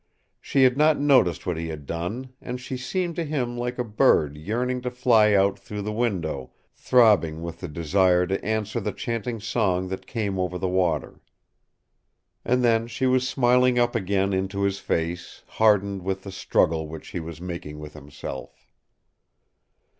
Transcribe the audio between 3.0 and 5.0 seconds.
to him like a bird yearning to